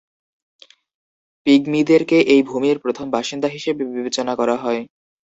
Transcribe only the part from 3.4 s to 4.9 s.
হিসেবে বিবেচনা করা হয়।